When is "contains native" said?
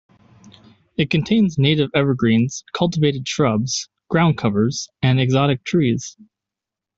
1.11-1.91